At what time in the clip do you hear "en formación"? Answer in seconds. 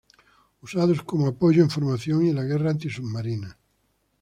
1.61-2.25